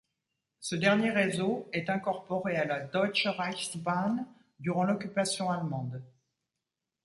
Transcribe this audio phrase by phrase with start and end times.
[0.59, 4.25] Ce dernier réseau est incorporé à la Deutsche Reichsbahn
[4.59, 6.01] durant l'occupation allemande.